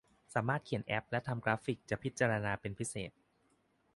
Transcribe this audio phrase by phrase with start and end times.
[0.33, 3.11] สามารถเขียนแอพและทำกราฟฟิคเป็นจะพิจารณาเป็นพิเศษ